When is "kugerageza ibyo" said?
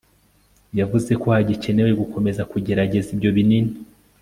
2.51-3.29